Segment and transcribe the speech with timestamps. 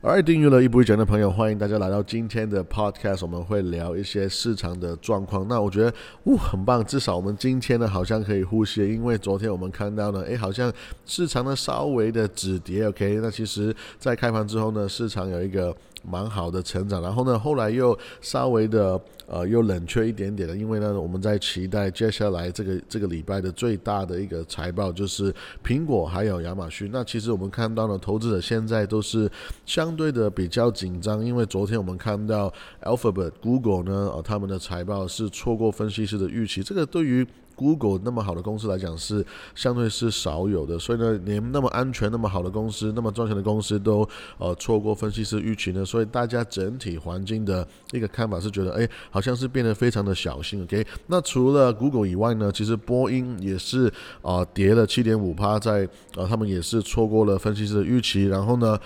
[0.00, 3.18] 而订阅了一步一讲的朋友，欢迎大家来到今天的 Podcast。
[3.22, 5.48] 我们会聊一些市场的状况。
[5.48, 8.80] 那我觉得，呜，很棒，至少我们今天呢，好像可以呼吸。
[8.94, 10.72] 因为昨天我们看到呢，诶，好像
[11.04, 12.86] 市场呢稍微的止跌。
[12.86, 15.76] OK，那其实，在开盘之后呢，市场有一个。
[16.02, 25.34] 蛮好的成长，然后呢，后来又稍微的呃又冷却一点点了，因为呢，我们在期待接下来这个这个礼拜的最大的一个财报就是
[25.64, 26.90] 苹果还有亚马逊。
[26.92, 29.30] 那其实我们看到呢，投资者现在都是
[29.66, 37.26] 相对的比较紧张，因为昨天我们看到 Alphabet、Google 呢，呃，他们的财报是错过分析师的预期，这个对于
[37.58, 39.26] Google 那么好的公司来讲是
[39.56, 44.08] 相对是少有的，所以呢，连那么安全、那么好的公司、那么赚钱的公司都
[44.38, 50.62] 呃错过分析师预期呢，所以大家整体环境的一个看法是觉得，哎，好像是变得非常的小心。
[50.62, 58.78] OK，那除了 Google 以外呢，其实波音也是啊跌了七点五趴，在呃他们也是错过了分析师的预期，然后呢。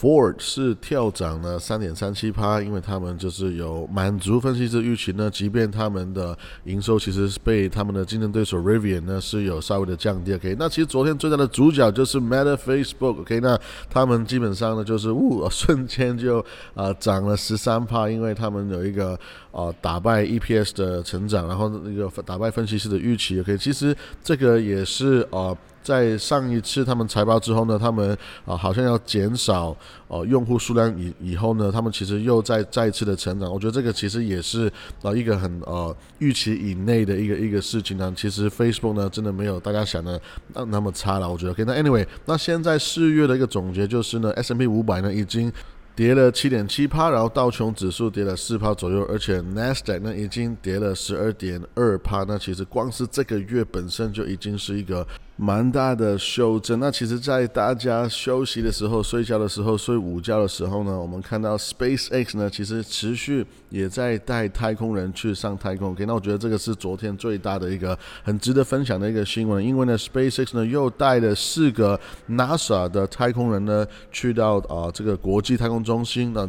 [0.00, 10.32] Ford 是跳涨了三点三七趴，因为他们就是有满足分析师预期呢，即便他们的营收其实是被他们的竞争对手 Rivian 呢是有稍微的降低。
[10.34, 13.22] OK，那其实昨天最大的主角就是 Meta Facebook。
[13.22, 13.58] OK，那
[13.90, 16.38] 他们基本上呢就是呜 瞬间就
[16.74, 19.18] 啊涨了十三趴，因为他们有一个
[19.50, 23.40] 啊打败 EPS 的成长，然后那个打败分析师的预期。
[23.40, 25.56] OK，其实这个也是啊。
[25.82, 29.76] 在上一次他们财报之后呢，他们啊好像要减少
[30.08, 33.52] 呃用户数量以以后呢，他们其实又在再次的成长。
[33.52, 34.70] 我觉得这个其实也是
[35.02, 38.12] 啊一个很呃预期以内的一个一个事情呢。
[38.16, 40.20] 其实 Facebook 呢真的没有大家想的
[40.54, 41.30] 那那么差了。
[41.30, 41.52] 我觉得。
[41.52, 45.52] OK，那 Anyway，那现在四月的一个总结就是呢，S M P 五百呢已经。
[45.96, 52.22] 跌了七点七趴，然后道琼指数跌了四趴左右，而且 Nasdaq 呢已经跌了十二点二趴。
[52.22, 55.04] 那其实光是这个月本身就已经是一个
[55.40, 56.78] 蛮大的修正。
[56.78, 65.92] 那其实，在大家休息的时候、睡觉的时候、睡午觉的时候呢，我们看到 SpaceX 呢，其实持续也在带太空人去上太空。
[65.92, 71.98] OK，那我觉得这个是昨天最大的一个很值得分享的一个新闻，因为呢，SpaceX 呢又带了四个
[72.28, 75.78] NASA 的太空人呢去到啊这个国际太空。
[75.78, 76.46] 中心那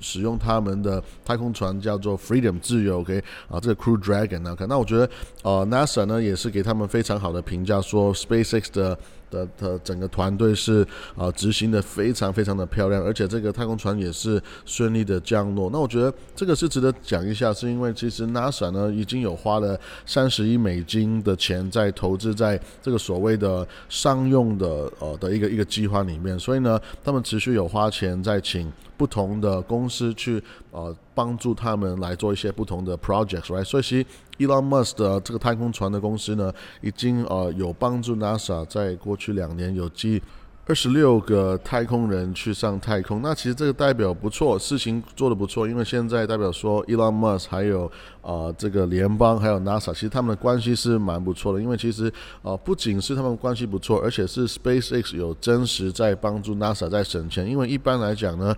[0.00, 5.08] 使用他们的太空船叫做 Freedom 自由，OK 啊，这个 Crew Dragon 啊，那我觉得
[5.42, 8.98] 呃 NASA 呢也是给他们非常好的评价，说 SpaceX 的。
[9.32, 15.70] 的的整个团队是啊执行的非常非常的漂亮，而且这个太空船也是顺利的降落。
[15.72, 28.70] 那我觉得这个是值得讲一下，是因为其实 NASA 呢已经有花了三十亿美金的钱在投资在这个所谓的商用的呃的一个一个计划里面，所以呢他们持续有花钱在请
[29.02, 30.40] 不同的公司去
[30.70, 33.64] 呃帮助他们来做一些不同的 projects，right？
[33.64, 34.06] 所以其实
[34.38, 36.52] Elon Musk 的这个太空船的公司呢，
[36.82, 40.22] 已经呃有帮助 NASA 在过去两年有寄
[40.64, 43.20] 二十六个太空人去上太空。
[43.20, 47.90] 那其实这个代表不错，事情做得不错，因为现在代表说 Elon Musk 还有
[48.20, 51.60] 啊这个联邦还有 NASA，其实他们的关系是蛮不错的。
[51.60, 52.10] 因为其实
[52.42, 57.44] 啊不仅是他们关系不错，而且是 SpaceX 有真实在帮助 NASA 在省钱。
[57.44, 58.54] 因为一般来讲呢。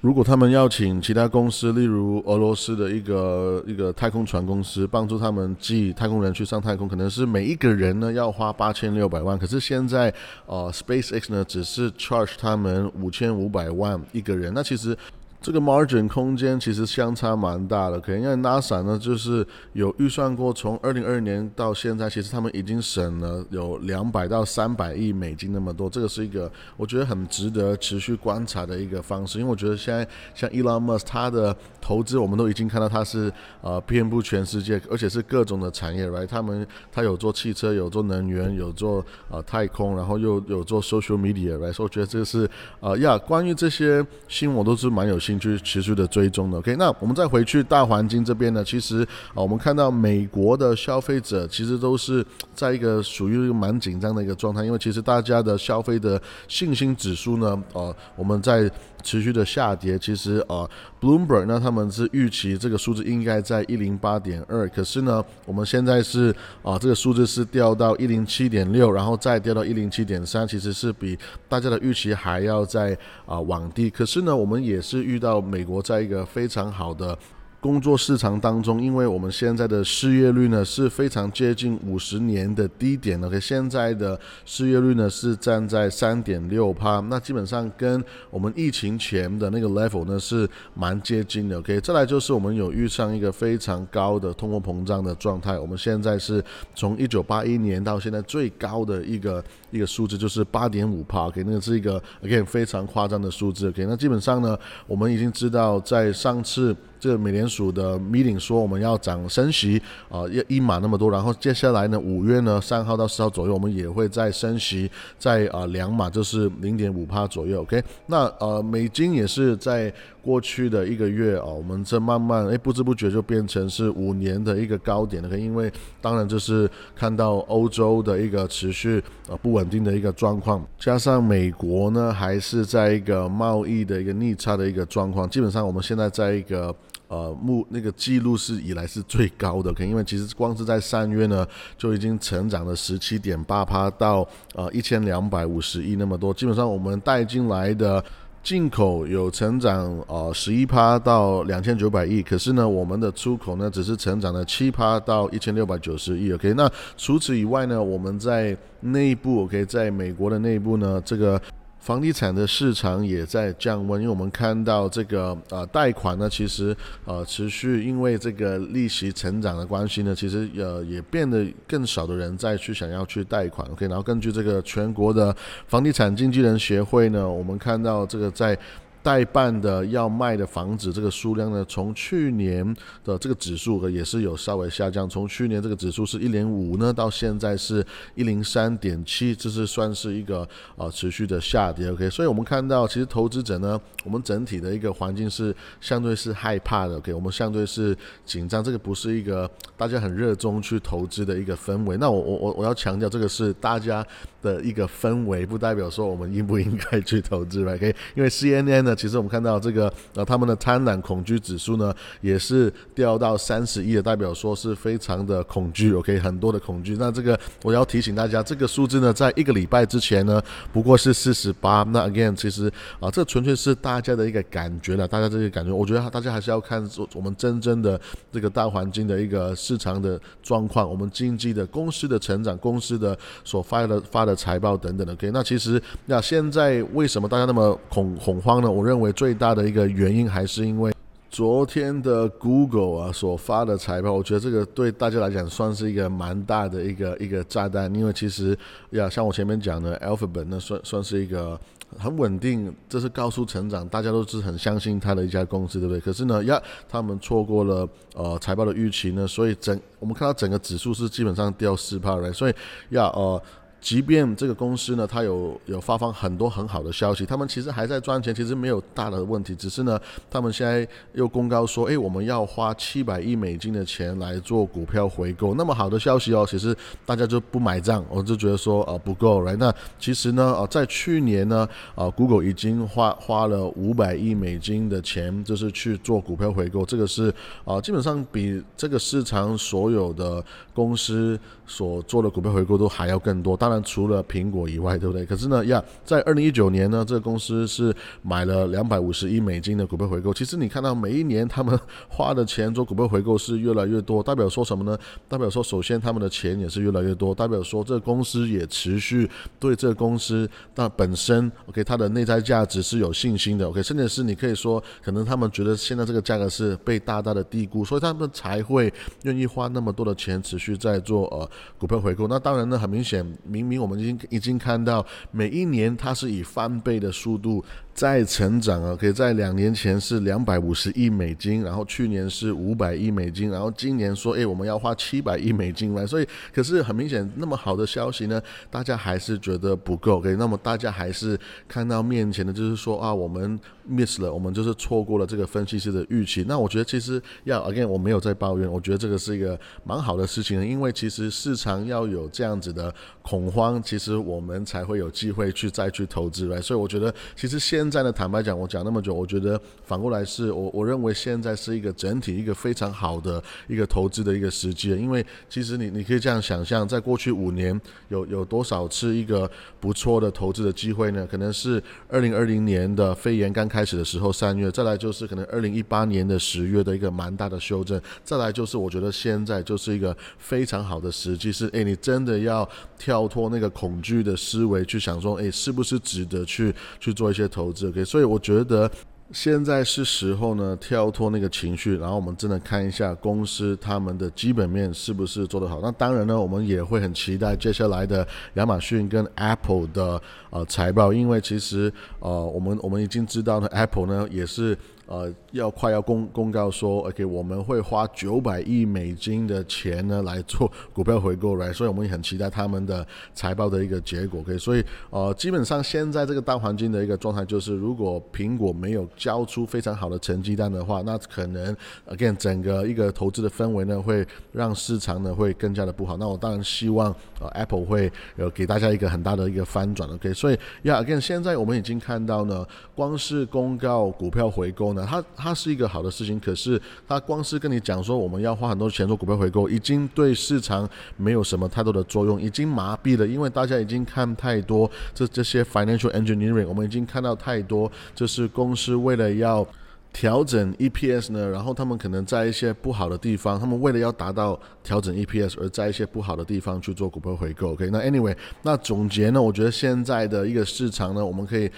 [0.00, 9.36] 如果他们邀请其他公司，例如俄罗斯的一个一个太空船公司，帮助他们寄太空人去上太空，可能是每一个人呢要花八千六百万。
[9.36, 10.14] 可是现在，
[10.46, 14.52] 呃，SpaceX 呢只是 charge 他们五千五百万一个人。
[14.54, 14.96] 那其实。
[15.40, 36.26] 这个 margin 空间其实相差蛮大的，可能因为 NASA 呢就是有预算过，从二零二二年到现在，其实他们已经省了有两百到三百亿美金那么多，这个是一个我觉得很值得持续观察的一个方式，因为我觉得现在像 Elon Musk 他的投资，我们都已经看到他是呃遍布全世界，而且是各种的产业，right？
[36.26, 41.72] 他们他有做汽车，有做能源，有做呃太空，然后又有做 social media，right？
[41.72, 42.50] 所以我觉得这个是
[42.80, 45.16] 呃呀，关于这些新闻我都是蛮有。
[45.28, 49.02] 兴趣持续的追踪的，OK，那我们再回去大环境这边呢，其实
[49.34, 52.24] 啊，我们看到美国的消费者其实都是
[52.54, 58.70] 在一个属于蛮紧张的一个状态，因为其实大家的消费的信心指数呢，呃，我们在
[59.02, 60.66] 持续的下跌，其实啊
[60.98, 71.18] ，Bloomberg 那他们是预期这个数字应该在一零八点二，可是呢，我们现在是啊，这个数字是掉到一零七点六，然后再掉到一零七点三，其实是比
[71.50, 72.96] 大家的预期还要在
[73.26, 75.18] 啊往低，可是呢，我们也是遇。
[75.18, 77.18] 到美国在一个非常好的
[77.60, 83.20] 工作市场当中，因为我们现在的失业率呢是非常接近五十年的低点。
[83.20, 91.58] OK，现在的失业率呢是站在三点六帕，那基本上跟我们疫情前的那个 level 呢是蛮接近的。
[91.58, 96.42] OK，再来就是我们有遇上一个非常高的通货膨胀的状态，我们现在是
[96.76, 101.26] 从一九八一年到现在最高的一个一个数字就是八点五帕。
[101.26, 103.68] OK，那个是一个 again 非常夸张的数字。
[103.68, 104.56] OK，那基本上呢，
[104.86, 106.76] 我们已经知道在上次。
[107.00, 117.62] 这个美联储的 meeting 说我们要涨升息啊，要一码那么多，然后接下来呢，五月呢三号到四号左右，我们也会再升息，在啊两码，就是零点五帕左右。
[117.62, 119.92] OK，那呃美金也是在
[120.28, 125.38] 过去的一个月啊，我们这慢慢哎不知不觉就变成是五年的一个高点了。
[125.38, 125.72] 因为
[126.02, 136.74] 当然就是看到欧洲的一个持续呃不稳定的一个状况，加上美国呢还是在一个贸易的一个逆差的一个状况，基本上我们现在在一个。
[137.10, 141.48] 呃，目那个记录是以来是最高的，可因为其实光是在三月呢，
[141.78, 146.34] 就已经成长了十七点八趴到呃一千两百五十亿那么多。
[146.34, 148.04] 基本上我们带进来的
[148.48, 156.32] 进口有成长呃十一趴到两千九百亿，可是呢，我们的出口呢只是成长了七趴到一千六百九十亿。
[156.32, 156.66] OK，那
[156.96, 161.38] 除此以外呢，我们在内部 OK，在美国的内部呢，这个。
[161.80, 173.66] 房地产的市场也在降温，因为我们看到这个呃贷款呢，其实呃持续因为这个利息成长的关系呢，其实呃也变得更少的人再去想要去贷款。
[173.70, 175.34] OK，然后根据这个全国的
[175.66, 178.58] 房地产经纪人协会呢，我们看到这个在。
[179.08, 187.82] 代办的要卖的房子这个数量呢，从去年的这个指数也是有稍微下降，从去年这个指数是一零五呢，到现在是
[188.14, 190.46] 一零三点七，这是算是一个
[190.76, 191.90] 呃持续的下跌。
[191.90, 196.98] OK，所以我们看到其实投资者呢，我们整体的一个环境是相对是害怕的。
[196.98, 197.96] OK，我们相对是
[198.26, 201.96] 紧张，这个不是一个大家很热衷去投资的一个氛围。
[201.96, 204.06] 那我我我我要强调，这个是大家
[204.42, 207.66] 的一个氛围，不代表说我们应不应该去投资。
[207.66, 208.97] OK，因为 CNN 呢。
[208.98, 216.96] 其实我们看到这个呃，他们的贪婪恐惧指数呢，也是掉到三十一的，代表说是非常的恐惧，OK，很多的恐惧。
[216.98, 220.42] 那这个我要提醒大家，这个数字呢，在一个礼拜之前呢，
[220.72, 221.84] 不过是四十八。
[221.90, 226.84] 那 again，其实啊，这纯粹是大家的一个感觉了，大家这个感觉，我觉得大家还是要看
[227.14, 228.00] 我们真正的
[228.32, 235.12] 这个大环境的一个市场的状况，我们经济的公司的成长，公司的所发的发的财报等等的。
[235.12, 238.70] OK，那其实那现在为什么大家那么恐恐慌呢？
[238.78, 238.88] 我。
[238.88, 240.90] 认为最大的一个原因还是因为
[241.28, 247.94] 昨天的 Google 啊所发的财报，我觉得这个对大家来讲算是一个蛮大的一个一个炸弹。
[247.94, 248.58] 因为其实
[248.92, 251.60] 呀，像我前面讲的 Alphabet，那算算是一个
[251.98, 256.00] 很稳定，这是高速成长，大家都是很相信它的一家公司，对不对？
[256.00, 262.54] 可是呢，呀，他们错过了呃财报的预期呢，所以整我们看到整个指数是基本上掉四帕来，所以
[262.88, 263.42] 呀呃。
[263.80, 276.76] 即便这个公司呢，它有有发放很多很好的消息，他们其实还在赚钱，其实没有大的问题，只是呢，他们现在又公告说，哎，我们要花七百亿美金的钱来做股票回购，那么好的消息哦，其实
[277.06, 279.56] 大家就不买账，我就觉得说，呃，不够，right？
[279.56, 287.32] 那其实呢，呃，在去年呢，啊，Google 已经花花了五百亿美金的钱，就是去做股票回购，这个是
[287.64, 295.26] 啊，基本上比这个市场所有的公司所做的股票回购都还要更多，当当然，除了苹果以外，对不对？
[295.26, 300.32] 可是呢，呀，在二零一九年呢，这个公司是买了两百五十亿美金的股票回购。
[300.32, 301.78] 其实你看到每一年他们
[302.08, 304.98] 花的钱做股票回购是越来越多，代表说什么呢？
[305.28, 309.28] 代表说，首先他们的钱也是越来越多，代表说这个公司也持续
[309.60, 313.68] 对这个公司那本身，OK，它的内在价值是有信心的。
[313.68, 318.90] OK，甚至是你可以说，可能他们觉得现在这个价格是被大大的低估，所以他们才会
[319.24, 321.46] 愿意花那么多的钱持续在做呃
[321.76, 322.26] 股票回购。
[322.26, 323.18] 那当然呢，很明显。
[323.58, 327.64] 明明我们已经已经看到，每一年它是以翻倍的速度。
[327.98, 338.40] 在成长啊，可以在两年前是两百五十亿美金，然后去年是五百亿美金，然后今年说，哎，我们要花七百亿美金来，所以，可是很明显，那么好的消息呢，
[338.70, 341.36] 大家还是觉得不够，OK，那么大家还是
[341.66, 343.58] 看到面前的，就是说啊，我们
[343.90, 346.44] miss 了，我们就是错过了这个分析师的预期。
[346.46, 367.80] 那我觉得其实要 again，我没有在抱怨，我觉得这个是一个蛮好的事情，因为其实市场要有这样子的恐慌，其实我们才会有机会去再去投资，来，所以我觉得其实现现在呢，坦白讲，我讲那么久，我觉得反过来是我我认为现在是一个整体一个非常好的一个投资的一个时机，因为其实你你可以这样想象，在过去五年
[368.10, 371.26] 有有多少次一个不错的投资的机会呢？
[371.30, 382.68] 可能是二零二零年的肺炎刚开始的时候三月，再来就是可能二零一八年的十月的一个蛮大的修正，再来就是我觉得现在就是一个非常好的时机，是诶，你真的要
[382.98, 388.90] 跳脱那个恐惧的思维去想说，诶，是不是值得去去做一些投资？OK，所以我觉得。
[389.30, 395.80] 现在是时候呢，跳脱那个情绪，然后我们真的看一下公司他们的基本面是不是做得好。
[395.82, 400.18] 那当然呢，我们也会很期待接下来的亚马逊跟 Apple 的
[400.48, 404.74] 呃财报，因为其实呃我们我们已经知道呢，Apple 呢也是。
[405.08, 414.40] 呃，要快要公公告说，OK，我们会花九百亿美金的钱呢来做股票回购来，所以我们也很期待他们的财报的一个结果。
[414.40, 421.74] OK，所以呃，基本上现在这个大环境的一个状态就是，如果苹果没有交出非常好的成绩单的话，那可能
[422.10, 426.18] again 整个一个投资的氛围呢会让市场呢会更加的不好。
[426.18, 427.08] 那我当然希望
[427.40, 430.06] 呃 Apple 会有给大家一个很大的一个翻转。
[430.10, 434.97] OK，所以 Yeah，again 现在我们已经看到呢，光是公告股票回购。
[435.06, 449.66] 它它是一个好的事情，可是它光是跟你讲说我们要花很多钱做股票回购，已经对市场没有什么太多的作用，已经麻痹了，因为大家已经看太多这这些 financial engineering，我们已经看到太多，就是公司为了要
[450.12, 457.72] 调整 EPS 呢，然后他们可能在一些不好的地方，他们为了要达到调整 EPS，而在一些不好的地方去做股票回购。
[457.72, 461.70] OK，那 anyway，那总结呢，我觉得现在的一个市场呢，我们可以。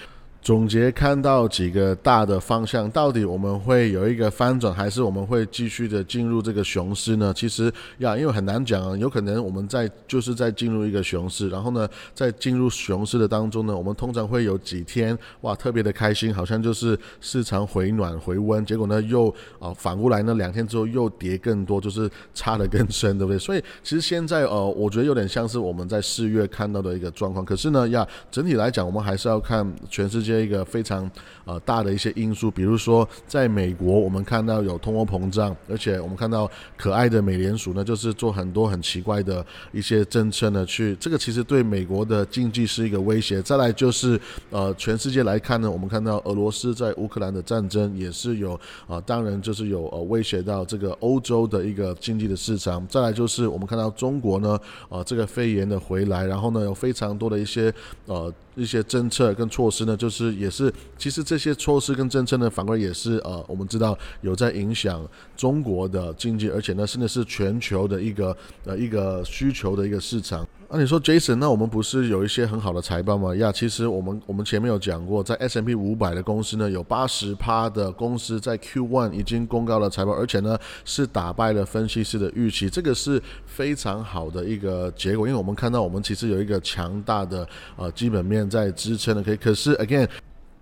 [0.42, 7.30] 总结看到几个大的方向，到底我们会有一个翻转，还是我们会继续的进入这个熊市呢？
[7.36, 19.28] 其实呀，因为很难讲啊，有可能我们在就是在进入一个熊市，然后呢，在进入熊市的当中呢，我们通常会有几天哇特别的开心，好像就是市场回暖回温，结果呢又
[19.58, 23.38] 啊反过来呢两天之后又跌更多，就是差的更深，对不对？
[23.38, 27.44] 所以其实现在呃，我觉得有点像是我们在四月看到的一个状况。
[27.44, 30.29] 可是呢呀，整体来讲，我们还是要看全世界。
[30.38, 31.10] 一个非常
[31.44, 43.40] 呃大的一些因素，比如说在美国，我们看到有通货膨胀，而且我们看到可爱的美联储呢，就是做很多很奇怪的一些政策呢，去这个其实对美国的经济是一个威胁。
[43.42, 44.20] 再来就是
[44.50, 52.86] 呃全世界来看呢，我们看到俄罗斯在乌克兰的战争也是有啊，当然就是有呃威胁到这个欧洲的一个经济的市场。
[52.86, 54.58] 再来就是我们看到中国呢，
[54.88, 57.72] 呃这个肺炎的回来，然后呢有非常多的一些
[58.06, 58.32] 呃。
[58.56, 70.46] 一些政策跟措施呢，就是是也是，其实这些措施跟政策呢，反而也是呃，我们知道有在影响中国的经济，而且呢，甚至是全球的一个呃一个需求的一个市场。
[70.72, 73.34] 那你说 Jason，那我们不是有一些很好的财报吗？
[73.34, 90.08] 呀，其实我们我们前面有讲过，在 S M P 五百的公司呢，有八十趴的公司在 Q one 已经公告了财报，而且呢是打败了分析师的预期，这个是非常好的一个结果，因为我们看到我们其实有一个强大的呃基本面在支撑的，可以，可是 again。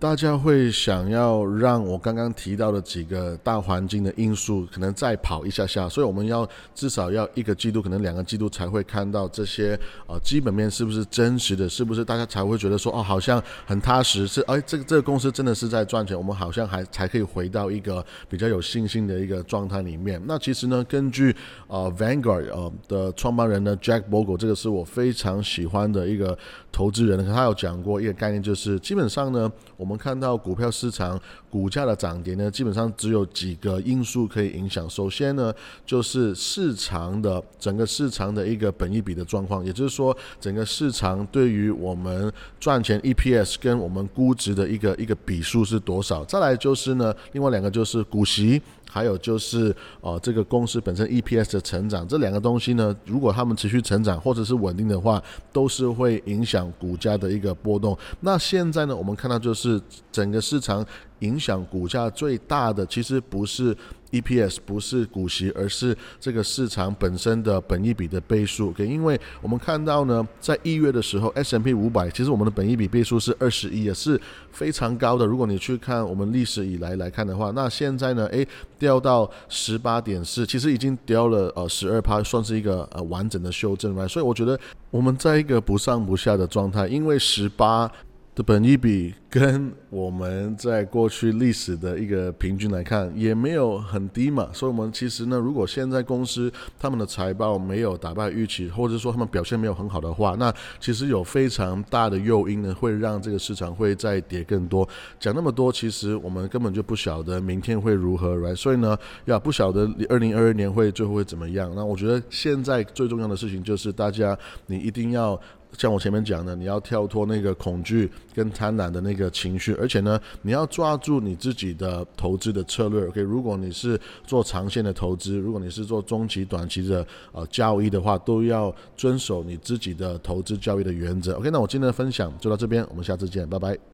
[0.00, 9.76] 大家会想要让我刚刚提到的几个大环境的因素可能再跑一下下，所以我们要至少要一个季度，可能两个季度才会看到这些
[10.07, 20.23] 呃基本面是不是真实的，是不是大家才会觉得说哦好像很踏实，是哎这个这个公司真的是在赚钱，我们好像还才可以回到一个比较有信心的一个状态里面。
[20.26, 21.35] 那其实呢，根据
[21.67, 26.38] 呃 Vanguard 呃的创办人呢 Jack Bogle，这个是我非常喜欢的一个
[26.71, 29.88] 投资人，他有讲过一个概念，就是基本上呢我。
[29.88, 31.18] 我们看到股票市场
[31.49, 34.88] 股价的涨跌呢，基本上只有几个因素可以影响。
[34.90, 35.50] 首先呢，
[35.87, 42.30] 就是市场的整个市场的一个本益比的状况，也就是说，整个市场对于我们
[42.61, 46.23] 赚钱 EPS 跟我们估值的一个一个比数是多少。
[46.26, 48.61] 再来就是呢，另外两个就是股息。
[48.99, 57.97] 还有就是，呃，这个公司本身 EPS 的成长，这两个东西呢，如果他们持续成长或者是稳定的话，都是会影响股价的一个波动。
[58.19, 60.85] 那现在呢，我们看到就是整个市场。
[61.20, 63.76] 影响股价最大的其实不是
[64.10, 68.72] EPS，不是股息，而是这个市场本身的本益比的倍数。
[68.72, 74.18] 给，因为我们看到呢，在一月的时候，S M P 五百其实我们的本益比倍数是二十一，也是
[74.50, 75.26] 非常高的。
[75.26, 78.46] 如果你去看我们历史以来来看的话，那现在呢，诶，
[78.78, 84.08] 掉到十八点四，其实已经掉了呃十二趴，算是一个呃完整的修正了。
[84.08, 84.58] 所以我觉得
[84.90, 87.90] 我们在一个不上不下的状态，因为十八。
[88.38, 94.49] 的本益比跟我们在过去历史的一个平均来看，也没有很低嘛。
[94.52, 104.88] 所以，我们其实呢，如果现在公司他们的财报没有打败预期，或者说他们表现没有很好的话，那其实有非常大的诱因呢，会让这个市场会再跌更多。
[105.18, 111.73] 讲那么多，其实我们根本就不晓得明天会如何来所以呢，要不晓得二零二二年会最后会怎么样。
[111.75, 115.38] 那我觉得现在最重要的事情就是大家，你一定要。
[115.76, 123.06] 像我前面讲的，你要跳脱那个恐惧跟贪婪的那个情绪，而且呢，你要抓住你自己的投资的策略。
[123.06, 131.34] OK，如果你是做长线的投资，如果你是做中期、短期的呃交易的话，都要遵守你自己的投资交易的原则。
[131.34, 133.78] OK，那我今天的分享就到这边，我们下次见，拜拜。